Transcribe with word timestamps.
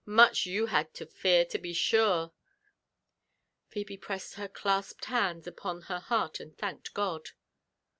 much 0.03 0.47
you 0.47 0.65
had 0.65 0.91
to 0.95 1.05
fear, 1.05 1.45
to 1.45 1.59
be 1.59 1.71
sure 1.73 2.21
1" 2.27 2.31
Phebe 3.67 3.97
pressed 3.97 4.33
her 4.33 4.47
clasped 4.47 5.07
bands 5.07 5.45
upon 5.45 5.81
her 5.81 5.99
heart 5.99 6.39
and 6.39 6.57
thanked 6.57 6.91
God. 6.95 7.29